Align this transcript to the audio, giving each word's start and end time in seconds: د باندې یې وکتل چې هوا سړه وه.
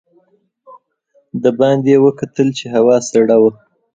د 1.43 1.45
باندې 1.59 1.89
یې 1.93 1.99
وکتل 2.05 2.47
چې 2.57 2.65
هوا 2.75 2.95
سړه 3.09 3.37
وه. 3.41 3.51